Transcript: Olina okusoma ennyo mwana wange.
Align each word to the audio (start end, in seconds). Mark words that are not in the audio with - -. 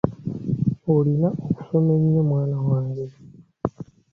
Olina 0.93 1.29
okusoma 1.49 1.91
ennyo 1.97 2.21
mwana 2.29 2.57
wange. 2.67 3.05